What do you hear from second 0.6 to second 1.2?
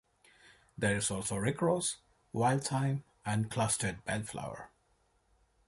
There is